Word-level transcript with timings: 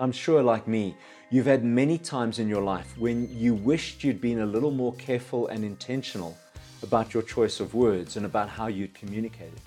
I'm 0.00 0.12
sure, 0.12 0.44
like 0.44 0.68
me, 0.68 0.96
you've 1.28 1.46
had 1.46 1.64
many 1.64 1.98
times 1.98 2.38
in 2.38 2.48
your 2.48 2.62
life 2.62 2.96
when 2.96 3.28
you 3.36 3.54
wished 3.54 4.04
you'd 4.04 4.20
been 4.20 4.40
a 4.40 4.46
little 4.46 4.70
more 4.70 4.94
careful 4.94 5.48
and 5.48 5.64
intentional 5.64 6.38
about 6.84 7.12
your 7.12 7.24
choice 7.24 7.58
of 7.58 7.74
words 7.74 8.16
and 8.16 8.24
about 8.24 8.48
how 8.48 8.68
you'd 8.68 8.94
communicated. 8.94 9.60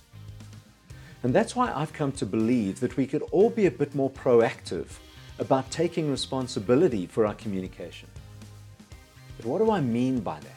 And 1.24 1.36
that's 1.36 1.54
why 1.54 1.74
I've 1.74 1.92
come 1.92 2.14
to 2.14 2.26
believe 2.26 2.80
that 2.80 2.96
we 2.96 3.06
could 3.06 3.24
all 3.32 3.50
be 3.50 3.66
a 3.66 3.72
bit 3.72 3.94
more 3.94 4.10
proactive 4.10 4.88
about 5.38 5.70
taking 5.70 6.10
responsibility 6.10 7.08
for 7.08 7.26
our 7.26 7.34
communication. 7.34 8.08
But 9.36 9.46
what 9.46 9.58
do 9.58 9.70
I 9.70 9.82
mean 9.82 10.22
by 10.22 10.40
that? 10.40 10.56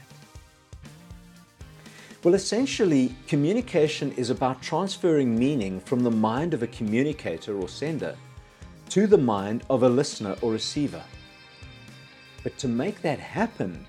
Well, 2.22 2.34
essentially, 2.34 3.12
communication 3.27 4.12
is 4.12 4.30
about 4.30 4.62
transferring 4.62 5.36
meaning 5.36 5.80
from 5.80 6.04
the 6.04 6.12
mind 6.12 6.54
of 6.54 6.62
a 6.62 6.68
communicator 6.68 7.59
or 7.59 7.68
sender 7.68 8.16
to 8.95 9.08
the 9.08 9.18
mind 9.18 9.64
of 9.68 9.82
a 9.82 9.88
listener 9.88 10.36
or 10.40 10.53
receiver. 10.53 11.02
But 12.44 12.57
to 12.58 12.68
make 12.68 13.02
that 13.02 13.18
happen 13.18 13.85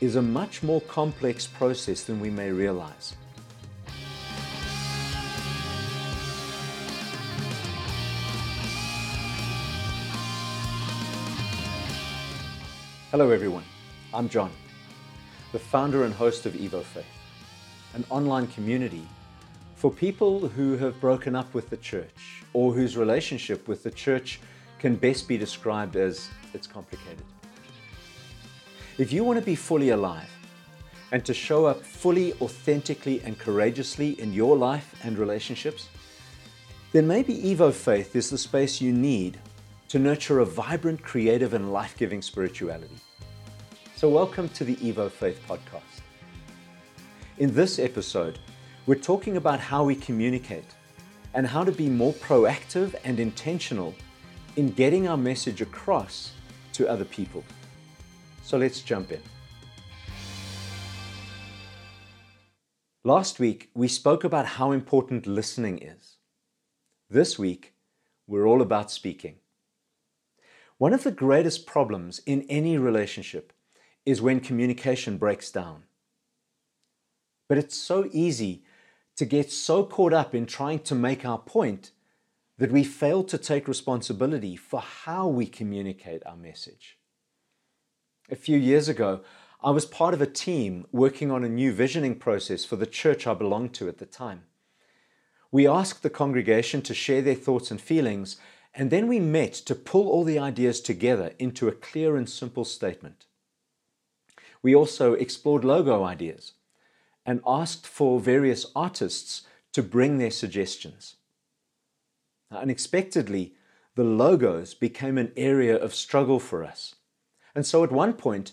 is 0.00 0.16
a 0.16 0.20
much 0.20 0.64
more 0.64 0.80
complex 0.80 1.46
process 1.46 2.02
than 2.02 2.18
we 2.18 2.28
may 2.28 2.50
realize. 2.50 3.14
Hello, 13.12 13.30
everyone. 13.30 13.62
I'm 14.12 14.28
John, 14.28 14.50
the 15.52 15.60
founder 15.60 16.02
and 16.02 16.12
host 16.12 16.46
of 16.46 16.54
Evo 16.54 16.82
Faith, 16.82 17.04
an 17.94 18.04
online 18.10 18.48
community 18.48 19.06
for 19.82 19.90
people 19.90 20.46
who 20.46 20.76
have 20.76 21.00
broken 21.00 21.34
up 21.34 21.52
with 21.54 21.68
the 21.68 21.76
church 21.76 22.44
or 22.52 22.72
whose 22.72 22.96
relationship 22.96 23.66
with 23.66 23.82
the 23.82 23.90
church 23.90 24.38
can 24.78 24.94
best 24.94 25.26
be 25.26 25.36
described 25.36 25.96
as 25.96 26.28
it's 26.54 26.68
complicated. 26.68 27.24
If 28.96 29.12
you 29.12 29.24
want 29.24 29.40
to 29.40 29.44
be 29.44 29.56
fully 29.56 29.88
alive 29.88 30.30
and 31.10 31.24
to 31.24 31.34
show 31.34 31.66
up 31.66 31.82
fully, 31.82 32.32
authentically, 32.34 33.22
and 33.24 33.36
courageously 33.40 34.10
in 34.20 34.32
your 34.32 34.56
life 34.56 34.94
and 35.02 35.18
relationships, 35.18 35.88
then 36.92 37.08
maybe 37.08 37.36
Evo 37.38 37.72
Faith 37.72 38.14
is 38.14 38.30
the 38.30 38.38
space 38.38 38.80
you 38.80 38.92
need 38.92 39.36
to 39.88 39.98
nurture 39.98 40.38
a 40.38 40.46
vibrant, 40.46 41.02
creative, 41.02 41.54
and 41.54 41.72
life 41.72 41.98
giving 41.98 42.22
spirituality. 42.22 42.98
So, 43.96 44.08
welcome 44.08 44.48
to 44.50 44.62
the 44.62 44.76
Evo 44.76 45.10
Faith 45.10 45.40
podcast. 45.48 46.02
In 47.38 47.52
this 47.52 47.80
episode, 47.80 48.38
we're 48.84 48.96
talking 48.96 49.36
about 49.36 49.60
how 49.60 49.84
we 49.84 49.94
communicate 49.94 50.64
and 51.34 51.46
how 51.46 51.62
to 51.62 51.70
be 51.70 51.88
more 51.88 52.12
proactive 52.14 52.94
and 53.04 53.20
intentional 53.20 53.94
in 54.56 54.70
getting 54.70 55.06
our 55.06 55.16
message 55.16 55.60
across 55.60 56.32
to 56.72 56.88
other 56.88 57.04
people. 57.04 57.44
So 58.42 58.58
let's 58.58 58.80
jump 58.80 59.12
in. 59.12 59.22
Last 63.04 63.38
week, 63.38 63.70
we 63.74 63.86
spoke 63.88 64.24
about 64.24 64.46
how 64.46 64.72
important 64.72 65.26
listening 65.26 65.78
is. 65.78 66.16
This 67.08 67.38
week, 67.38 67.74
we're 68.26 68.46
all 68.46 68.62
about 68.62 68.90
speaking. 68.90 69.36
One 70.78 70.92
of 70.92 71.04
the 71.04 71.12
greatest 71.12 71.66
problems 71.66 72.20
in 72.26 72.42
any 72.48 72.78
relationship 72.78 73.52
is 74.04 74.20
when 74.20 74.40
communication 74.40 75.18
breaks 75.18 75.52
down. 75.52 75.84
But 77.48 77.58
it's 77.58 77.76
so 77.76 78.08
easy 78.12 78.64
to 79.22 79.26
get 79.26 79.52
so 79.52 79.84
caught 79.84 80.12
up 80.12 80.34
in 80.34 80.44
trying 80.46 80.80
to 80.80 80.96
make 80.96 81.24
our 81.24 81.38
point 81.38 81.92
that 82.58 82.72
we 82.72 82.82
fail 82.82 83.22
to 83.22 83.38
take 83.38 83.68
responsibility 83.68 84.56
for 84.56 84.80
how 84.80 85.28
we 85.28 85.46
communicate 85.46 86.26
our 86.26 86.34
message. 86.34 86.98
A 88.32 88.34
few 88.34 88.58
years 88.58 88.88
ago, 88.88 89.20
I 89.62 89.70
was 89.70 89.86
part 89.86 90.12
of 90.12 90.20
a 90.20 90.26
team 90.26 90.86
working 90.90 91.30
on 91.30 91.44
a 91.44 91.48
new 91.48 91.72
visioning 91.72 92.16
process 92.16 92.64
for 92.64 92.74
the 92.74 92.84
church 92.84 93.24
I 93.24 93.34
belonged 93.34 93.74
to 93.74 93.88
at 93.88 93.98
the 93.98 94.06
time. 94.06 94.42
We 95.52 95.68
asked 95.68 96.02
the 96.02 96.10
congregation 96.10 96.82
to 96.82 96.92
share 96.92 97.22
their 97.22 97.36
thoughts 97.36 97.70
and 97.70 97.80
feelings, 97.80 98.38
and 98.74 98.90
then 98.90 99.06
we 99.06 99.20
met 99.20 99.52
to 99.52 99.76
pull 99.76 100.08
all 100.08 100.24
the 100.24 100.40
ideas 100.40 100.80
together 100.80 101.30
into 101.38 101.68
a 101.68 101.78
clear 101.86 102.16
and 102.16 102.28
simple 102.28 102.64
statement. 102.64 103.26
We 104.64 104.74
also 104.74 105.12
explored 105.12 105.64
logo 105.64 106.02
ideas 106.02 106.54
and 107.24 107.40
asked 107.46 107.86
for 107.86 108.20
various 108.20 108.66
artists 108.74 109.42
to 109.72 109.82
bring 109.82 110.18
their 110.18 110.30
suggestions. 110.30 111.16
Now, 112.50 112.58
unexpectedly, 112.58 113.54
the 113.94 114.04
logos 114.04 114.74
became 114.74 115.18
an 115.18 115.32
area 115.36 115.76
of 115.76 115.94
struggle 115.94 116.38
for 116.38 116.64
us. 116.64 116.96
And 117.54 117.66
so 117.66 117.84
at 117.84 117.92
one 117.92 118.14
point, 118.14 118.52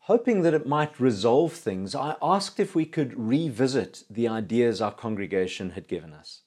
hoping 0.00 0.42
that 0.42 0.54
it 0.54 0.66
might 0.66 1.00
resolve 1.00 1.52
things, 1.52 1.94
I 1.94 2.16
asked 2.22 2.60
if 2.60 2.74
we 2.74 2.86
could 2.86 3.18
revisit 3.18 4.04
the 4.08 4.28
ideas 4.28 4.80
our 4.80 4.92
congregation 4.92 5.70
had 5.70 5.88
given 5.88 6.12
us. 6.12 6.42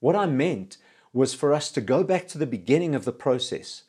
What 0.00 0.16
I 0.16 0.26
meant 0.26 0.78
was 1.12 1.34
for 1.34 1.52
us 1.52 1.70
to 1.72 1.80
go 1.80 2.04
back 2.04 2.28
to 2.28 2.38
the 2.38 2.46
beginning 2.46 2.94
of 2.94 3.04
the 3.04 3.12
process, 3.12 3.84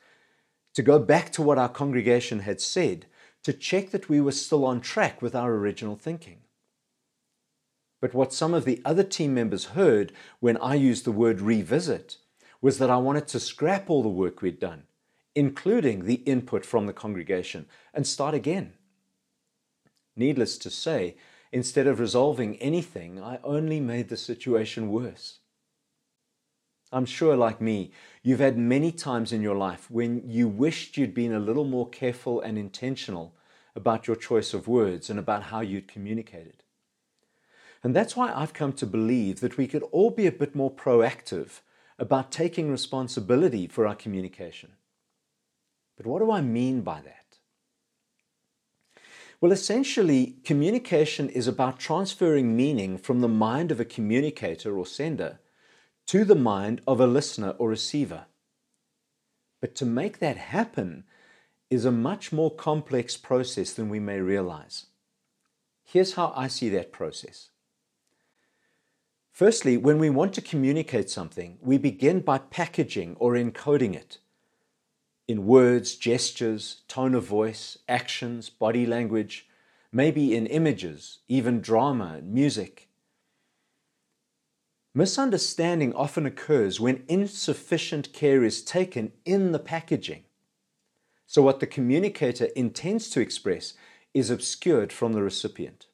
to 0.74 0.82
go 0.82 1.00
back 1.00 1.32
to 1.34 1.42
what 1.42 1.58
our 1.58 1.70
congregation 1.70 2.40
had 2.40 2.62
said, 2.62 3.06
to 3.44 3.54
check 3.54 3.92
that 3.92 4.10
we 4.10 4.20
were 4.22 4.32
still 4.32 4.66
on 4.66 4.82
track 4.82 5.22
with 5.22 5.36
our 5.36 5.54
original 5.54 5.96
thinking. 5.96 6.40
But 8.02 8.14
what 8.14 8.34
some 8.34 8.54
of 8.54 8.66
the 8.66 8.82
other 8.86 9.04
team 9.04 9.34
members 9.34 9.66
heard 9.66 10.14
when 10.40 10.58
I 10.58 10.76
used 10.76 11.06
the 11.06 11.12
word 11.12 11.42
revisit 11.42 12.18
was 12.62 12.78
that 12.78 12.90
I 12.90 12.98
wanted 12.98 13.28
to 13.30 13.40
scrap 13.40 13.90
all 13.90 14.04
the 14.04 14.10
work 14.10 14.42
we'd 14.42 14.60
done, 14.60 14.84
including 15.36 16.06
the 16.06 16.16
input 16.16 16.66
from 16.66 16.86
the 16.86 16.94
congregation, 16.94 17.66
and 17.94 18.06
start 18.06 18.34
again. 18.34 18.74
Needless 20.16 20.58
to 20.60 20.70
say, 20.70 21.16
instead 21.52 21.88
of 21.88 22.00
resolving 22.00 22.58
anything, 22.58 23.22
I 23.22 23.40
only 23.44 23.80
made 23.80 24.10
the 24.10 24.18
situation 24.18 24.92
worse. 24.92 25.40
I'm 26.92 27.06
sure, 27.06 27.36
like 27.36 27.62
me, 27.62 27.92
you've 28.24 28.40
had 28.40 28.58
many 28.58 28.92
times 28.92 29.32
in 29.32 29.42
your 29.42 29.56
life 29.56 29.92
when 29.92 30.24
you 30.26 30.48
wished 30.48 30.98
you'd 30.98 31.14
been 31.14 31.34
a 31.34 31.40
little 31.40 31.66
more 31.66 31.88
careful 31.88 32.42
and 32.42 32.58
intentional 32.58 33.36
about 33.76 34.08
your 34.08 34.16
choice 34.16 34.54
of 34.54 34.68
words 34.68 35.10
and 35.10 35.20
about 35.20 35.44
how 35.44 35.62
you'd 35.62 35.88
communicated. 35.88 36.64
And 37.84 37.96
that's 37.96 38.16
why 38.16 38.34
I've 38.34 38.54
come 38.54 38.74
to 38.74 38.86
believe 38.86 39.40
that 39.40 39.58
we 39.58 39.68
could 39.68 39.84
all 39.84 40.12
be 40.12 40.28
a 40.28 40.32
bit 40.32 40.56
more 40.56 40.72
proactive 40.72 41.62
about 41.98 42.32
taking 42.32 42.72
responsibility 42.72 43.68
for 43.68 43.88
our 43.88 43.96
communication. 43.96 44.74
But 45.96 46.06
what 46.06 46.20
do 46.20 46.32
I 46.32 46.42
mean 46.42 46.82
by 46.82 47.02
that? 47.02 47.38
Well, 49.42 49.52
essentially, 49.54 50.36
communication 50.44 51.30
is 51.30 51.48
about 51.48 51.80
transferring 51.80 52.58
meaning 52.58 52.98
from 52.98 53.22
the 53.22 53.30
mind 53.30 53.72
of 53.72 53.80
a 53.80 53.86
communicator 53.86 54.78
or 54.78 54.86
sender 54.86 55.40
to 56.08 56.26
the 56.26 56.36
mind 56.36 56.82
of 56.86 57.00
a 57.00 57.08
listener 57.08 57.52
or 57.52 57.70
receiver. 57.70 58.26
But 59.62 59.76
to 59.76 59.86
make 59.86 60.20
that 60.20 60.38
happen 60.38 61.06
is 61.70 61.86
a 61.86 61.92
much 61.92 62.32
more 62.34 62.54
complex 62.54 63.16
process 63.16 63.74
than 63.74 63.90
we 63.90 64.00
may 64.00 64.20
realize. 64.20 64.88
Here's 65.86 66.14
how 66.14 66.34
I 66.36 66.48
see 66.48 66.70
that 66.70 66.92
process. 66.92 67.50
Firstly, 69.32 69.78
when 69.78 70.00
we 70.00 70.10
want 70.10 70.34
to 70.34 70.42
communicate 70.42 71.10
something, 71.10 71.58
we 71.62 71.78
begin 71.78 72.20
by 72.20 72.40
packaging 72.40 73.16
or 73.20 73.34
encoding 73.34 73.96
it 73.96 74.20
in 75.30 75.46
words, 75.46 75.96
gestures, 75.96 76.82
tone 76.88 77.14
of 77.14 77.24
voice, 77.24 77.78
actions, 77.88 78.50
body 78.50 78.84
language, 78.84 79.48
maybe 79.92 80.36
in 80.36 80.48
images, 80.48 81.20
even 81.28 81.62
drama 81.62 82.16
and 82.18 82.34
music. 82.34 82.90
Misunderstanding 84.96 85.94
often 85.94 86.26
occurs 86.26 86.80
when 86.80 87.04
insufficient 87.08 88.12
care 88.12 88.44
is 88.44 88.64
taken 88.64 89.12
in 89.24 89.52
the 89.52 89.60
packaging. 89.60 90.24
So, 91.28 91.44
what 91.44 91.60
the 91.60 91.68
communicator 91.68 92.46
intends 92.56 93.12
to 93.12 93.22
express 93.22 93.76
is 94.16 94.32
obscured 94.32 94.92
from 94.92 95.14
the 95.14 95.22
recipient. 95.22 95.86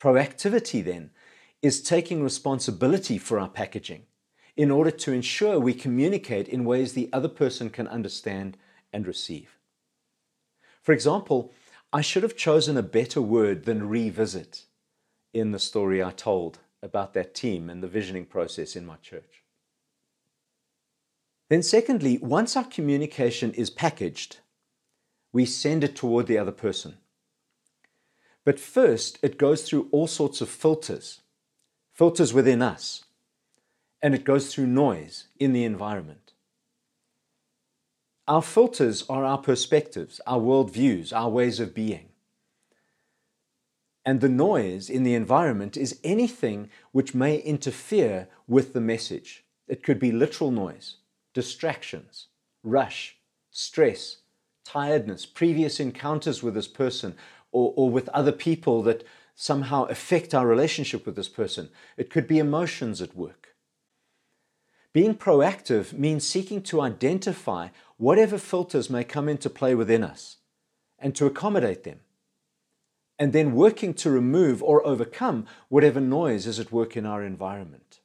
Proactivity, 0.00 0.84
then, 0.84 1.10
is 1.60 1.82
taking 1.82 2.22
responsibility 2.22 3.18
for 3.18 3.38
our 3.38 3.48
packaging 3.48 4.02
in 4.56 4.70
order 4.70 4.90
to 4.90 5.12
ensure 5.12 5.58
we 5.58 5.74
communicate 5.74 6.48
in 6.48 6.64
ways 6.64 6.92
the 6.92 7.08
other 7.12 7.28
person 7.28 7.70
can 7.70 7.88
understand 7.88 8.56
and 8.92 9.06
receive. 9.06 9.58
For 10.82 10.92
example, 10.92 11.52
I 11.92 12.00
should 12.00 12.22
have 12.22 12.36
chosen 12.36 12.76
a 12.76 12.82
better 12.82 13.20
word 13.20 13.64
than 13.64 13.88
revisit 13.88 14.64
in 15.32 15.52
the 15.52 15.58
story 15.58 16.02
I 16.02 16.10
told 16.10 16.58
about 16.82 17.14
that 17.14 17.34
team 17.34 17.68
and 17.68 17.82
the 17.82 17.88
visioning 17.88 18.24
process 18.24 18.76
in 18.76 18.86
my 18.86 18.96
church. 18.96 19.42
Then, 21.50 21.62
secondly, 21.62 22.18
once 22.18 22.56
our 22.56 22.64
communication 22.64 23.52
is 23.52 23.70
packaged, 23.70 24.38
we 25.32 25.46
send 25.46 25.82
it 25.82 25.96
toward 25.96 26.26
the 26.26 26.38
other 26.38 26.52
person. 26.52 26.98
But 28.48 28.58
first, 28.58 29.18
it 29.20 29.36
goes 29.36 29.62
through 29.62 29.88
all 29.90 30.06
sorts 30.06 30.40
of 30.40 30.48
filters, 30.48 31.20
filters 31.92 32.32
within 32.32 32.62
us. 32.62 33.04
and 34.00 34.14
it 34.14 34.24
goes 34.24 34.54
through 34.54 34.68
noise 34.68 35.26
in 35.38 35.52
the 35.52 35.64
environment. 35.64 36.32
Our 38.26 38.40
filters 38.40 39.04
are 39.06 39.22
our 39.22 39.36
perspectives, 39.36 40.18
our 40.26 40.40
worldviews, 40.40 41.12
our 41.12 41.28
ways 41.28 41.60
of 41.60 41.74
being. 41.74 42.08
And 44.02 44.22
the 44.22 44.30
noise 44.30 44.88
in 44.88 45.02
the 45.02 45.14
environment 45.14 45.76
is 45.76 46.00
anything 46.02 46.70
which 46.92 47.14
may 47.14 47.36
interfere 47.36 48.28
with 48.46 48.72
the 48.72 48.80
message. 48.80 49.44
It 49.66 49.82
could 49.82 49.98
be 49.98 50.10
literal 50.10 50.52
noise, 50.52 50.96
distractions, 51.34 52.28
rush, 52.62 53.18
stress, 53.50 54.22
tiredness, 54.64 55.26
previous 55.26 55.80
encounters 55.80 56.42
with 56.42 56.54
this 56.54 56.68
person 56.68 57.14
or, 57.52 57.72
or 57.76 57.90
with 57.90 58.08
other 58.10 58.32
people 58.32 58.82
that 58.82 59.04
somehow 59.34 59.84
affect 59.84 60.34
our 60.34 60.46
relationship 60.46 61.06
with 61.06 61.14
this 61.16 61.28
person. 61.28 61.68
It 61.96 62.10
could 62.10 62.26
be 62.26 62.38
emotions 62.38 63.00
at 63.00 63.16
work. 63.16 63.54
Being 64.92 65.14
proactive 65.14 65.92
means 65.92 66.26
seeking 66.26 66.62
to 66.62 66.80
identify 66.80 67.68
whatever 67.98 68.38
filters 68.38 68.90
may 68.90 69.04
come 69.04 69.28
into 69.28 69.48
play 69.48 69.74
within 69.74 70.02
us 70.02 70.38
and 70.98 71.14
to 71.14 71.26
accommodate 71.26 71.84
them. 71.84 72.00
And 73.18 73.32
then 73.32 73.54
working 73.54 73.94
to 73.94 74.10
remove 74.10 74.62
or 74.62 74.84
overcome 74.86 75.46
whatever 75.68 76.00
noise 76.00 76.46
is 76.46 76.58
at 76.58 76.72
work 76.72 76.96
in 76.96 77.06
our 77.06 77.22
environment. 77.22 78.00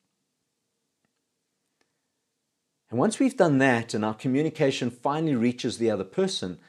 And 2.92 3.00
once 3.00 3.18
we've 3.18 3.38
done 3.38 3.58
that 3.58 3.96
and 3.96 4.06
our 4.06 4.14
communication 4.14 4.92
finally 4.92 5.36
reaches 5.36 5.80
the 5.80 5.90
other 5.90 6.04
person, 6.04 6.60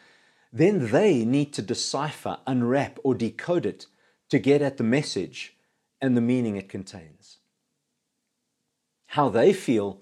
then 0.55 0.93
they 0.93 1.25
need 1.25 1.53
to 1.53 1.61
decipher, 1.61 2.39
unwrap, 2.47 3.01
or 3.03 3.12
decode 3.12 3.67
it 3.67 3.89
to 4.31 4.39
get 4.39 4.62
at 4.62 4.77
the 4.77 4.85
message 4.85 5.56
and 6.01 6.17
the 6.17 6.21
meaning 6.21 6.56
it 6.56 6.69
contains. 6.69 7.39
How 9.09 9.29
they 9.29 9.53
feel 9.53 10.01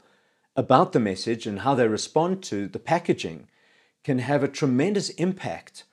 about 0.54 0.92
the 0.92 1.00
message 1.00 1.46
and 1.46 1.60
how 1.60 1.74
they 1.74 1.88
respond 1.88 2.42
to 2.42 2.68
the 2.68 2.78
packaging 2.78 3.48
can 4.04 4.18
have 4.18 4.42
a 4.42 4.48
tremendous 4.48 5.08
impact 5.10 5.84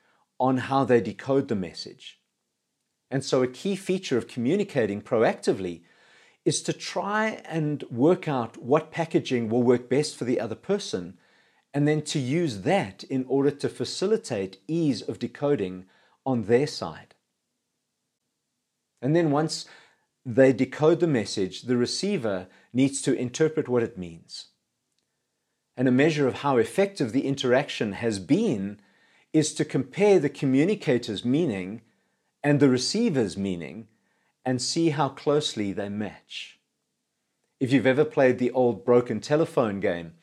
on 0.42 0.58
how 0.58 0.84
they 0.84 1.00
decode 1.00 1.48
the 1.48 1.56
message. 1.56 2.20
And 3.10 3.24
so, 3.24 3.42
a 3.42 3.48
key 3.48 3.78
feature 3.78 4.18
of 4.18 4.28
communicating 4.28 5.02
proactively 5.02 5.84
is 6.44 6.62
to 6.64 6.74
try 6.74 7.42
and 7.46 7.84
work 7.90 8.28
out 8.28 8.58
what 8.58 8.92
packaging 8.92 9.48
will 9.48 9.64
work 9.64 9.90
best 9.90 10.18
for 10.18 10.26
the 10.26 10.40
other 10.40 10.56
person, 10.56 11.18
and 11.74 11.88
then 11.88 12.02
to 12.02 12.20
use 12.20 12.62
that 12.62 13.04
in 13.04 13.26
order 13.28 13.52
to 13.52 13.70
facilitate 13.70 14.60
ease 14.68 15.02
of 15.02 15.20
decoding 15.20 15.86
on 16.26 16.44
their 16.44 16.68
side. 16.68 17.16
And 19.02 19.16
then, 19.16 19.32
once 19.32 19.66
they 20.26 20.52
decode 20.52 21.00
the 21.00 21.08
message, 21.08 21.64
the 21.64 21.78
receiver 21.78 22.48
needs 22.74 23.02
to 23.04 23.14
interpret 23.14 23.70
what 23.70 23.84
it 23.84 23.98
means. 23.98 24.48
And 25.78 25.88
a 25.88 25.92
measure 25.92 26.28
of 26.28 26.36
how 26.36 26.58
effective 26.58 27.14
the 27.14 27.26
interaction 27.26 27.94
has 27.94 28.20
been 28.20 28.80
is 29.32 29.54
to 29.54 29.64
compare 29.64 30.20
the 30.20 30.30
communicator's 30.30 31.24
meaning 31.24 31.82
and 32.44 32.60
the 32.60 32.70
receiver's 32.70 33.38
meaning 33.38 33.88
and 34.44 34.62
see 34.62 34.90
how 34.90 35.10
closely 35.10 35.72
they 35.72 35.90
match. 35.90 36.60
If 37.60 37.72
you've 37.72 37.86
ever 37.86 38.06
played 38.06 38.40
the 38.40 38.52
old 38.52 38.86
broken 38.86 39.20
telephone 39.20 39.80
game, 39.80 40.14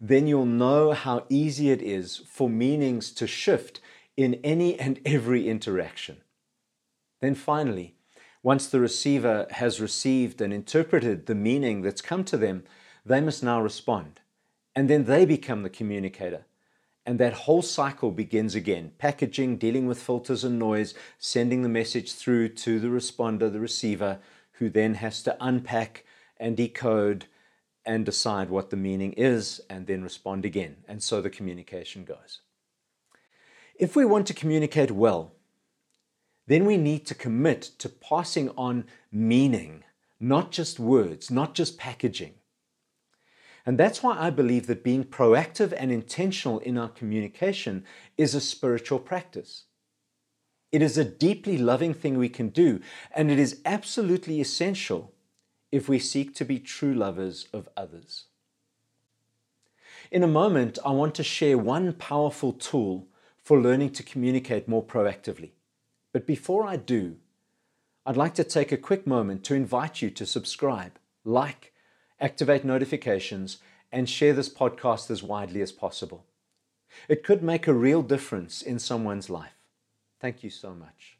then 0.00 0.26
you'll 0.26 0.46
know 0.46 0.92
how 0.92 1.24
easy 1.28 1.70
it 1.70 1.82
is 1.82 2.18
for 2.28 2.48
meanings 2.48 3.10
to 3.12 3.26
shift 3.26 3.80
in 4.16 4.34
any 4.44 4.78
and 4.78 5.00
every 5.04 5.48
interaction. 5.48 6.18
Then 7.20 7.34
finally, 7.34 7.94
once 8.42 8.68
the 8.68 8.80
receiver 8.80 9.46
has 9.50 9.80
received 9.80 10.40
and 10.40 10.52
interpreted 10.52 11.26
the 11.26 11.34
meaning 11.34 11.82
that's 11.82 12.02
come 12.02 12.24
to 12.24 12.36
them, 12.36 12.64
they 13.04 13.20
must 13.20 13.42
now 13.42 13.60
respond. 13.60 14.20
And 14.74 14.90
then 14.90 15.04
they 15.04 15.24
become 15.24 15.62
the 15.62 15.70
communicator. 15.70 16.44
And 17.06 17.18
that 17.18 17.32
whole 17.32 17.62
cycle 17.62 18.10
begins 18.10 18.54
again 18.54 18.92
packaging, 18.98 19.56
dealing 19.56 19.86
with 19.86 20.02
filters 20.02 20.44
and 20.44 20.58
noise, 20.58 20.92
sending 21.18 21.62
the 21.62 21.68
message 21.68 22.12
through 22.12 22.50
to 22.50 22.78
the 22.80 22.88
responder, 22.88 23.50
the 23.50 23.60
receiver, 23.60 24.18
who 24.52 24.68
then 24.68 24.94
has 24.94 25.22
to 25.22 25.36
unpack 25.40 26.04
and 26.36 26.56
decode 26.56 27.26
and 27.86 28.04
decide 28.04 28.50
what 28.50 28.70
the 28.70 28.76
meaning 28.76 29.12
is 29.12 29.60
and 29.70 29.86
then 29.86 30.02
respond 30.02 30.44
again. 30.44 30.76
And 30.88 31.02
so 31.02 31.22
the 31.22 31.30
communication 31.30 32.04
goes. 32.04 32.40
If 33.78 33.94
we 33.94 34.04
want 34.04 34.26
to 34.26 34.34
communicate 34.34 34.90
well, 34.90 35.32
then 36.46 36.64
we 36.64 36.76
need 36.76 37.06
to 37.06 37.14
commit 37.14 37.62
to 37.78 37.88
passing 37.88 38.50
on 38.50 38.84
meaning, 39.12 39.84
not 40.18 40.50
just 40.50 40.78
words, 40.78 41.30
not 41.30 41.54
just 41.54 41.78
packaging. 41.78 42.34
And 43.64 43.78
that's 43.78 44.02
why 44.02 44.16
I 44.16 44.30
believe 44.30 44.68
that 44.68 44.84
being 44.84 45.04
proactive 45.04 45.74
and 45.76 45.90
intentional 45.90 46.60
in 46.60 46.78
our 46.78 46.88
communication 46.88 47.84
is 48.16 48.34
a 48.34 48.40
spiritual 48.40 49.00
practice. 49.00 49.64
It 50.70 50.82
is 50.82 50.96
a 50.96 51.04
deeply 51.04 51.58
loving 51.58 51.92
thing 51.92 52.16
we 52.16 52.28
can 52.28 52.48
do, 52.48 52.80
and 53.14 53.30
it 53.30 53.38
is 53.38 53.60
absolutely 53.64 54.40
essential 54.40 55.12
if 55.76 55.90
we 55.90 55.98
seek 55.98 56.34
to 56.34 56.42
be 56.42 56.58
true 56.58 56.94
lovers 56.94 57.48
of 57.52 57.68
others. 57.76 58.24
In 60.10 60.22
a 60.22 60.38
moment, 60.42 60.78
I 60.86 60.90
want 60.92 61.14
to 61.16 61.22
share 61.22 61.58
one 61.58 61.92
powerful 61.92 62.54
tool 62.54 63.08
for 63.44 63.60
learning 63.60 63.90
to 63.90 64.02
communicate 64.02 64.66
more 64.66 64.82
proactively. 64.82 65.50
But 66.14 66.26
before 66.26 66.66
I 66.66 66.76
do, 66.76 67.16
I'd 68.06 68.16
like 68.16 68.32
to 68.36 68.44
take 68.44 68.72
a 68.72 68.78
quick 68.78 69.06
moment 69.06 69.44
to 69.44 69.54
invite 69.54 70.00
you 70.00 70.08
to 70.12 70.24
subscribe, 70.24 70.92
like, 71.24 71.74
activate 72.18 72.64
notifications, 72.64 73.58
and 73.92 74.08
share 74.08 74.32
this 74.32 74.48
podcast 74.48 75.10
as 75.10 75.22
widely 75.22 75.60
as 75.60 75.72
possible. 75.72 76.24
It 77.06 77.22
could 77.22 77.42
make 77.42 77.66
a 77.66 77.74
real 77.74 78.00
difference 78.00 78.62
in 78.62 78.78
someone's 78.78 79.28
life. 79.28 79.58
Thank 80.20 80.42
you 80.42 80.48
so 80.48 80.72
much. 80.72 81.18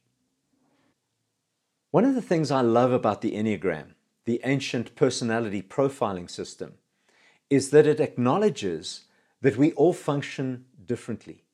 One 1.90 2.06
of 2.06 2.14
the 2.14 2.22
things 2.22 2.50
I 2.50 2.62
love 2.62 2.92
about 2.92 3.20
the 3.20 3.32
Enneagram, 3.32 3.95
the 4.26 4.40
ancient 4.44 4.94
personality 4.94 5.62
profiling 5.62 6.28
system, 6.28 6.74
is 7.48 7.70
that 7.70 7.86
it 7.86 8.00
acknowledges 8.00 9.04
that 9.40 9.56
we 9.56 9.72
all 9.72 9.92
function 9.92 10.64
differently. 10.84 11.44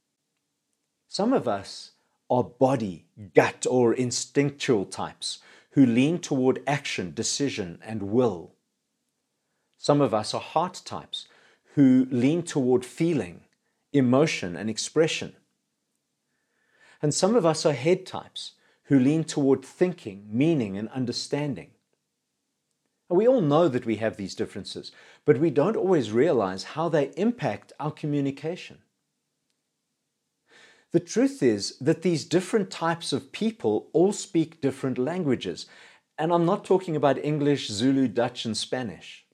Some 1.06 1.32
of 1.32 1.46
us 1.46 1.92
are 2.30 2.42
body, 2.42 3.04
gut, 3.34 3.66
or 3.68 3.92
instinctual 3.92 4.86
types 4.86 5.40
who 5.72 5.84
lean 5.84 6.18
toward 6.18 6.62
action, 6.66 7.12
decision, 7.14 7.78
and 7.84 8.02
will. 8.04 8.52
Some 9.76 10.00
of 10.00 10.14
us 10.14 10.32
are 10.32 10.40
heart 10.40 10.80
types 10.84 11.28
who 11.74 12.06
lean 12.10 12.42
toward 12.42 12.86
feeling, 12.86 13.42
emotion, 13.92 14.56
and 14.56 14.70
expression. 14.70 15.36
And 17.02 17.12
some 17.12 17.34
of 17.34 17.44
us 17.44 17.66
are 17.66 17.74
head 17.74 18.06
types 18.06 18.52
who 18.84 18.98
lean 18.98 19.24
toward 19.24 19.62
thinking, 19.62 20.28
meaning, 20.30 20.78
and 20.78 20.88
understanding. 20.90 21.71
We 23.12 23.28
all 23.28 23.42
know 23.42 23.68
that 23.68 23.84
we 23.84 23.96
have 23.96 24.16
these 24.16 24.34
differences, 24.34 24.90
but 25.26 25.38
we 25.38 25.50
don't 25.50 25.76
always 25.76 26.12
realize 26.12 26.64
how 26.64 26.88
they 26.88 27.12
impact 27.16 27.72
our 27.78 27.90
communication. 27.90 28.78
The 30.92 31.00
truth 31.00 31.42
is 31.42 31.76
that 31.78 32.02
these 32.02 32.24
different 32.24 32.70
types 32.70 33.12
of 33.12 33.32
people 33.32 33.88
all 33.92 34.12
speak 34.12 34.60
different 34.60 34.96
languages. 34.96 35.66
And 36.18 36.32
I'm 36.32 36.46
not 36.46 36.64
talking 36.64 36.96
about 36.96 37.22
English, 37.22 37.68
Zulu, 37.68 38.08
Dutch, 38.08 38.44
and 38.44 38.56
Spanish. 38.56 39.26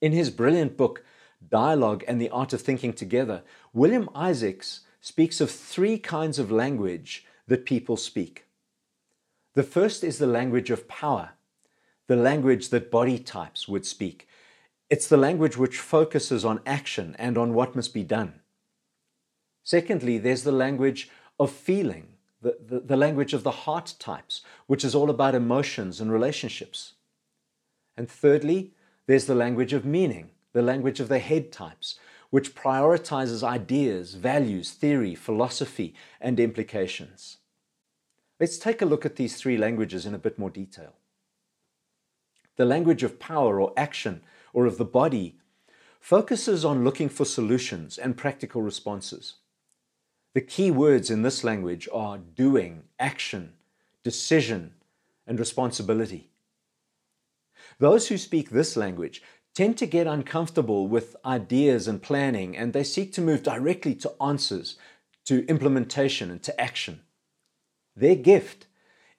In 0.00 0.12
his 0.12 0.30
brilliant 0.30 0.76
book, 0.76 1.04
Dialogue 1.46 2.04
and 2.08 2.20
the 2.20 2.30
Art 2.30 2.52
of 2.52 2.60
Thinking 2.60 2.92
Together, 2.92 3.42
William 3.72 4.08
Isaacs 4.14 4.80
speaks 5.00 5.40
of 5.40 5.50
three 5.50 5.98
kinds 5.98 6.38
of 6.38 6.50
language 6.50 7.26
that 7.46 7.64
people 7.64 7.96
speak. 7.96 8.46
The 9.54 9.62
first 9.62 10.04
is 10.04 10.18
the 10.18 10.26
language 10.26 10.70
of 10.70 10.88
power, 10.88 11.30
the 12.10 12.16
language 12.16 12.70
that 12.70 12.90
body 12.90 13.20
types 13.20 13.68
would 13.68 13.86
speak. 13.86 14.26
It's 14.88 15.06
the 15.06 15.16
language 15.16 15.56
which 15.56 15.78
focuses 15.78 16.44
on 16.44 16.58
action 16.66 17.14
and 17.20 17.38
on 17.38 17.54
what 17.54 17.76
must 17.76 17.94
be 17.94 18.02
done. 18.02 18.40
Secondly, 19.62 20.18
there's 20.18 20.42
the 20.42 20.50
language 20.50 21.08
of 21.38 21.52
feeling, 21.52 22.08
the, 22.42 22.56
the, 22.66 22.80
the, 22.80 22.96
language 22.96 23.32
of 23.32 23.44
the 23.44 23.62
heart 23.62 23.94
types, 24.00 24.42
which 24.66 24.84
is 24.84 24.92
all 24.92 25.08
about 25.08 25.36
emotions 25.36 26.00
and 26.00 26.10
relationships. 26.10 26.94
And 27.96 28.10
thirdly, 28.10 28.72
there's 29.06 29.26
the 29.26 29.36
language 29.36 29.72
of 29.72 29.84
meaning, 29.84 30.30
the 30.52 30.62
language 30.62 30.98
of 30.98 31.08
the 31.08 31.20
head 31.20 31.52
types, 31.52 31.96
which 32.30 32.56
prioritizes 32.56 33.44
ideas, 33.44 34.14
values, 34.14 34.72
theory, 34.72 35.14
philosophy, 35.14 35.94
and 36.20 36.40
implications. 36.40 37.36
Let's 38.40 38.58
take 38.58 38.82
a 38.82 38.86
look 38.86 39.06
at 39.06 39.14
these 39.14 39.36
three 39.36 39.56
languages 39.56 40.06
in 40.06 40.14
a 40.14 40.18
bit 40.18 40.40
more 40.40 40.50
detail. 40.50 40.94
The 42.60 42.66
language 42.66 43.02
of 43.02 43.18
power 43.18 43.58
or 43.58 43.72
action 43.74 44.20
or 44.52 44.66
of 44.66 44.76
the 44.76 44.84
body 44.84 45.38
focuses 45.98 46.62
on 46.62 46.84
looking 46.84 47.08
for 47.08 47.24
solutions 47.24 47.96
and 47.96 48.18
practical 48.18 48.60
responses. 48.60 49.36
The 50.34 50.42
key 50.42 50.70
words 50.70 51.08
in 51.08 51.22
this 51.22 51.42
language 51.42 51.88
are 51.90 52.18
doing, 52.18 52.82
action, 52.98 53.54
decision, 54.02 54.74
and 55.26 55.38
responsibility. 55.38 56.28
Those 57.78 58.08
who 58.08 58.18
speak 58.18 58.50
this 58.50 58.76
language 58.76 59.22
tend 59.54 59.78
to 59.78 59.86
get 59.86 60.06
uncomfortable 60.06 60.86
with 60.86 61.16
ideas 61.24 61.88
and 61.88 62.02
planning, 62.02 62.54
and 62.54 62.74
they 62.74 62.84
seek 62.84 63.10
to 63.14 63.22
move 63.22 63.42
directly 63.42 63.94
to 63.94 64.12
answers, 64.20 64.76
to 65.24 65.46
implementation, 65.46 66.30
and 66.30 66.42
to 66.42 66.60
action. 66.60 67.00
Their 67.96 68.16
gift 68.16 68.66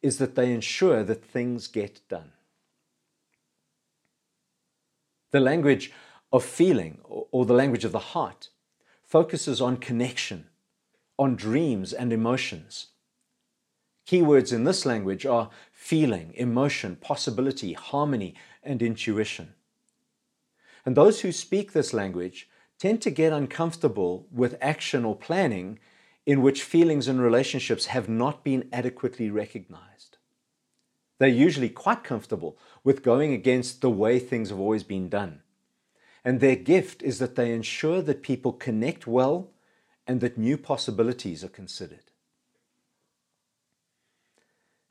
is 0.04 0.20
that 0.20 0.36
they 0.36 0.54
ensure 0.54 1.04
that 1.04 1.26
things 1.26 1.66
get 1.66 2.08
done. 2.08 2.34
The 5.32 5.40
language 5.40 5.92
of 6.32 6.44
feeling, 6.44 7.00
or 7.04 7.46
the 7.46 7.54
language 7.54 7.86
of 7.86 7.92
the 7.92 8.00
heart, 8.00 8.50
focuses 9.04 9.62
on 9.62 9.78
connection, 9.78 10.48
on 11.18 11.36
dreams 11.36 11.94
and 11.94 12.12
emotions. 12.14 12.88
Keywords 14.08 14.52
in 14.52 14.66
this 14.66 14.86
language 14.86 15.26
are 15.26 15.50
feeling, 15.72 16.34
emotion, 16.36 16.98
possibility, 16.98 17.74
harmony, 17.74 18.36
and 18.64 18.82
intuition. 18.82 19.54
And 20.86 20.98
those 20.98 21.22
who 21.22 21.32
speak 21.32 21.72
this 21.72 21.94
language 21.94 22.50
tend 22.80 23.02
to 23.04 23.12
get 23.12 23.32
uncomfortable 23.32 24.28
with 24.32 24.58
action 24.60 25.06
or 25.06 25.16
planning 25.16 25.80
in 26.26 26.42
which 26.42 26.64
feelings 26.64 27.08
and 27.08 27.22
relationships 27.22 27.86
have 27.88 28.10
not 28.10 28.44
been 28.44 28.68
adequately 28.74 29.30
recognized. 29.30 30.11
They're 31.22 31.30
usually 31.30 31.70
quite 31.70 32.04
comfortable 32.04 32.58
with 32.84 33.04
going 33.04 33.32
against 33.32 33.82
the 33.82 33.92
way 33.92 34.18
things 34.18 34.50
have 34.50 34.58
always 34.58 34.82
been 34.82 35.08
done. 35.08 35.44
And 36.26 36.40
their 36.40 36.56
gift 36.56 37.04
is 37.04 37.20
that 37.20 37.36
they 37.36 37.54
ensure 37.54 38.02
that 38.02 38.24
people 38.24 38.54
connect 38.54 39.06
well 39.06 39.52
and 40.08 40.20
that 40.22 40.40
new 40.40 40.58
possibilities 40.58 41.44
are 41.44 41.48
considered. 41.48 42.10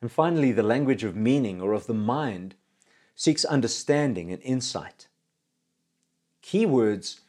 And 0.00 0.12
finally, 0.12 0.52
the 0.52 0.62
language 0.62 1.02
of 1.02 1.16
meaning 1.16 1.60
or 1.60 1.72
of 1.72 1.88
the 1.88 1.94
mind 1.94 2.54
seeks 3.16 3.44
understanding 3.44 4.30
and 4.30 4.40
insight. 4.42 5.08
Keywords 6.44 7.22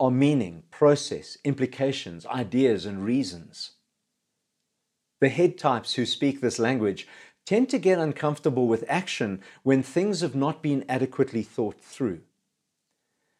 are 0.00 0.10
meaning, 0.10 0.64
process, 0.72 1.38
implications, 1.44 2.26
ideas, 2.26 2.86
and 2.86 3.04
reasons. 3.04 3.76
The 5.20 5.28
head 5.28 5.56
types 5.56 5.94
who 5.94 6.04
speak 6.04 6.40
this 6.40 6.58
language 6.58 7.06
tend 7.46 7.70
to 7.70 7.78
get 7.78 7.98
uncomfortable 7.98 8.66
with 8.66 8.84
action 8.88 9.40
when 9.62 9.82
things 9.82 10.20
have 10.20 10.34
not 10.34 10.62
been 10.62 10.84
adequately 10.88 11.42
thought 11.42 11.80
through. 11.80 12.20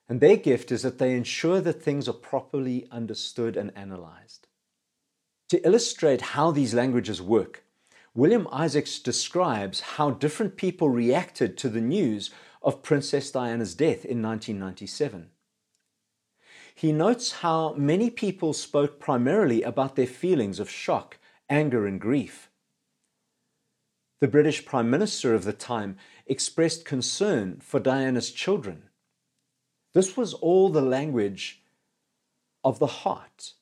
And 0.09 0.21
their 0.21 0.37
gift 0.37 0.71
is 0.71 0.83
that 0.83 0.99
they 0.99 1.15
ensure 1.15 1.61
that 1.61 1.83
things 1.83 2.09
are 2.09 2.13
properly 2.13 2.87
understood 2.93 3.57
and 3.57 3.77
analyzed. 3.77 4.47
To 5.49 5.65
illustrate 5.67 6.21
how 6.21 6.53
these 6.53 6.75
languages 6.75 7.21
work, 7.21 7.65
William 8.15 8.49
Isaacs 8.51 8.99
describes 8.99 9.81
how 9.81 10.11
different 10.11 10.57
people 10.57 10.89
reacted 10.89 11.59
to 11.59 11.69
the 11.69 11.81
news 11.81 12.31
of 12.63 12.83
Princess 12.83 13.31
Diana's 13.31 13.75
death 13.75 14.05
in 14.05 14.23
1997. 14.23 15.31
He 16.75 16.93
notes 16.93 17.33
how 17.33 17.75
many 17.75 18.11
people 18.11 18.53
spoke 18.53 19.01
primarily 19.01 19.63
about 19.63 19.97
their 19.97 20.07
feelings 20.07 20.61
of 20.61 20.71
shock, 20.71 21.19
anger, 21.49 21.87
and 21.87 22.01
grief. 22.01 22.51
The 24.20 24.28
British 24.28 24.64
Prime 24.64 24.90
Minister 24.90 25.35
of 25.35 25.44
the 25.44 25.52
time 25.52 25.96
expressed 26.26 26.85
concern 26.85 27.61
for 27.61 27.78
Diana's 27.80 28.30
children 28.30 28.85
this 29.96 30.14
was 30.14 30.35
all 30.35 30.68
the 30.68 30.82
language 30.82 31.62
of 32.62 32.78
the 32.78 32.87
heart, 32.87 33.54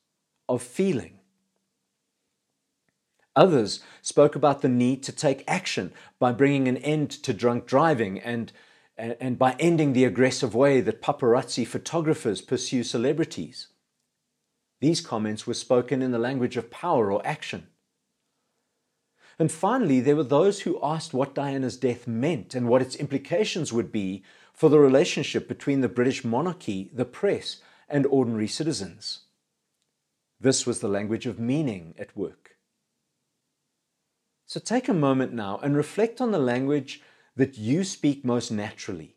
of 0.49 0.61
feeling. 0.61 1.19
Others 3.37 3.79
spoke 4.01 4.35
about 4.35 4.61
the 4.61 4.67
need 4.67 5.01
to 5.03 5.13
take 5.13 5.45
action 5.47 5.93
by 6.19 6.33
bringing 6.33 6.67
an 6.67 6.75
end 6.75 7.09
to 7.09 7.33
drunk 7.33 7.65
driving 7.65 8.19
and, 8.19 8.51
and 8.97 9.39
by 9.39 9.55
ending 9.59 9.93
the 9.93 10.03
aggressive 10.03 10.53
way 10.53 10.81
that 10.81 11.01
paparazzi 11.01 11.65
photographers 11.65 12.41
pursue 12.41 12.83
celebrities. 12.83 13.67
These 14.81 14.99
comments 14.99 15.47
were 15.47 15.53
spoken 15.53 16.01
in 16.01 16.11
the 16.11 16.19
language 16.19 16.57
of 16.57 16.69
power 16.69 17.13
or 17.13 17.25
action. 17.25 17.67
And 19.37 19.51
finally, 19.51 19.99
there 19.99 20.15
were 20.15 20.23
those 20.23 20.61
who 20.61 20.79
asked 20.81 21.13
what 21.13 21.35
Diana's 21.35 21.77
death 21.77 22.07
meant 22.07 22.55
and 22.55 22.67
what 22.67 22.81
its 22.81 22.95
implications 22.95 23.73
would 23.73 23.91
be 23.91 24.23
for 24.53 24.69
the 24.69 24.79
relationship 24.79 25.47
between 25.47 25.81
the 25.81 25.89
British 25.89 26.23
monarchy, 26.23 26.89
the 26.93 27.05
press, 27.05 27.59
and 27.89 28.05
ordinary 28.05 28.47
citizens. 28.47 29.21
This 30.39 30.65
was 30.65 30.79
the 30.79 30.87
language 30.87 31.25
of 31.25 31.39
meaning 31.39 31.95
at 31.97 32.15
work. 32.15 32.55
So 34.45 34.59
take 34.59 34.87
a 34.87 34.93
moment 34.93 35.33
now 35.33 35.59
and 35.61 35.75
reflect 35.75 36.21
on 36.21 36.31
the 36.31 36.39
language 36.39 37.01
that 37.35 37.57
you 37.57 37.83
speak 37.83 38.23
most 38.23 38.51
naturally. 38.51 39.15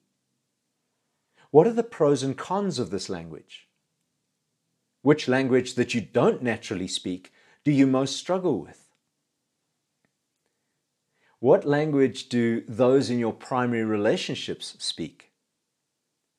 What 1.51 1.67
are 1.67 1.73
the 1.73 1.83
pros 1.83 2.23
and 2.23 2.37
cons 2.37 2.79
of 2.79 2.91
this 2.91 3.09
language? 3.09 3.69
Which 5.03 5.29
language 5.29 5.75
that 5.75 5.95
you 5.95 6.01
don't 6.01 6.43
naturally 6.43 6.89
speak 6.89 7.33
do 7.63 7.71
you 7.71 7.87
most 7.87 8.17
struggle 8.17 8.61
with? 8.61 8.88
What 11.41 11.65
language 11.65 12.29
do 12.29 12.63
those 12.63 13.11
in 13.11 13.19
your 13.19 13.33
primary 13.33 13.85
relationships 13.85 14.75
speak? 14.79 15.31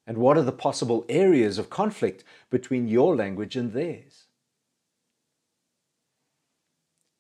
And 0.06 0.18
what 0.18 0.38
are 0.38 0.44
the 0.44 0.52
possible 0.52 1.06
areas 1.08 1.58
of 1.58 1.70
conflict 1.70 2.24
between 2.50 2.88
your 2.88 3.16
language 3.16 3.56
and 3.56 3.72
theirs? 3.72 4.26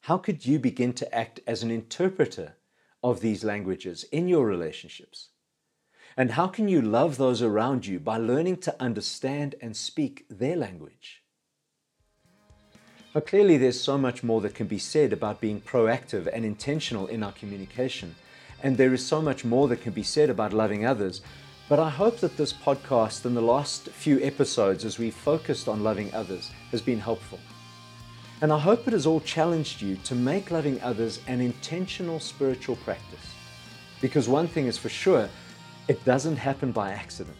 How 0.01 0.17
could 0.17 0.45
you 0.45 0.59
begin 0.59 0.93
to 0.93 1.15
act 1.15 1.39
as 1.45 1.63
an 1.63 1.71
interpreter 1.71 2.55
of 3.03 3.21
these 3.21 3.43
languages 3.43 4.03
in 4.11 4.27
your 4.27 4.45
relationships? 4.45 5.29
And 6.17 6.31
how 6.31 6.47
can 6.47 6.67
you 6.67 6.81
love 6.81 7.17
those 7.17 7.41
around 7.41 7.85
you 7.85 7.99
by 7.99 8.17
learning 8.17 8.57
to 8.57 8.81
understand 8.81 9.55
and 9.61 9.77
speak 9.77 10.25
their 10.29 10.57
language? 10.57 11.23
Now, 13.19 13.25
clearly, 13.25 13.57
there's 13.57 13.81
so 13.81 13.97
much 13.97 14.23
more 14.23 14.39
that 14.39 14.55
can 14.55 14.67
be 14.67 14.79
said 14.79 15.11
about 15.11 15.41
being 15.41 15.59
proactive 15.59 16.29
and 16.31 16.45
intentional 16.45 17.07
in 17.07 17.21
our 17.21 17.33
communication, 17.33 18.15
and 18.63 18.77
there 18.77 18.93
is 18.93 19.05
so 19.05 19.21
much 19.21 19.43
more 19.43 19.67
that 19.67 19.81
can 19.81 19.91
be 19.91 20.03
said 20.03 20.29
about 20.29 20.53
loving 20.53 20.85
others. 20.85 21.19
But 21.67 21.79
I 21.79 21.89
hope 21.89 22.21
that 22.21 22.37
this 22.37 22.53
podcast 22.53 23.25
and 23.25 23.35
the 23.35 23.41
last 23.41 23.89
few 23.89 24.23
episodes, 24.23 24.85
as 24.85 24.97
we 24.97 25.11
focused 25.11 25.67
on 25.67 25.83
loving 25.83 26.13
others, 26.13 26.49
has 26.71 26.81
been 26.81 27.01
helpful. 27.01 27.39
And 28.39 28.53
I 28.53 28.57
hope 28.57 28.87
it 28.87 28.93
has 28.93 29.05
all 29.05 29.19
challenged 29.19 29.81
you 29.81 29.97
to 30.05 30.15
make 30.15 30.49
loving 30.49 30.81
others 30.81 31.19
an 31.27 31.41
intentional 31.41 32.21
spiritual 32.21 32.77
practice. 32.77 33.33
Because 33.99 34.29
one 34.29 34.47
thing 34.47 34.67
is 34.67 34.77
for 34.77 34.87
sure, 34.87 35.27
it 35.89 36.05
doesn't 36.05 36.37
happen 36.37 36.71
by 36.71 36.91
accident. 36.91 37.35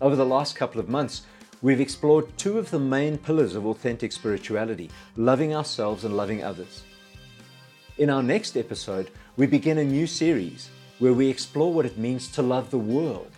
Over 0.00 0.16
the 0.16 0.24
last 0.24 0.56
couple 0.56 0.80
of 0.80 0.88
months, 0.88 1.26
we've 1.64 1.80
explored 1.80 2.26
two 2.36 2.58
of 2.58 2.70
the 2.70 2.78
main 2.78 3.16
pillars 3.16 3.54
of 3.54 3.64
authentic 3.64 4.12
spirituality 4.12 4.90
loving 5.16 5.56
ourselves 5.56 6.04
and 6.04 6.14
loving 6.14 6.44
others. 6.44 6.82
In 7.96 8.10
our 8.10 8.22
next 8.22 8.58
episode, 8.58 9.10
we 9.38 9.46
begin 9.46 9.78
a 9.78 9.84
new 9.84 10.06
series 10.06 10.68
where 10.98 11.14
we 11.14 11.26
explore 11.26 11.72
what 11.72 11.86
it 11.86 11.96
means 11.96 12.28
to 12.32 12.42
love 12.42 12.70
the 12.70 12.76
world. 12.76 13.30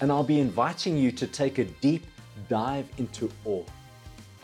And 0.00 0.12
I'll 0.12 0.22
be 0.22 0.38
inviting 0.38 0.96
you 0.96 1.10
to 1.10 1.26
take 1.26 1.58
a 1.58 1.64
deep 1.64 2.06
dive 2.48 2.88
into 2.98 3.28
awe. 3.44 3.64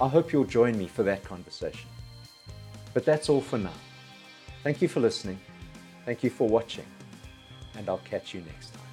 I 0.01 0.09
hope 0.09 0.33
you'll 0.33 0.45
join 0.45 0.77
me 0.77 0.89
for 0.89 1.05
that 1.05 1.23
conversation. 1.23 1.89
But 2.95 3.05
that's 3.05 3.29
all 3.29 3.41
for 3.41 3.59
now. 3.59 3.79
Thank 4.65 4.83
you 4.83 4.89
for 4.89 4.99
listening. 4.99 5.39
Thank 6.05 6.25
you 6.25 6.31
for 6.31 6.49
watching. 6.49 6.87
And 7.77 7.89
I'll 7.89 7.99
catch 7.99 8.35
you 8.35 8.41
next 8.41 8.75
time. 8.75 8.88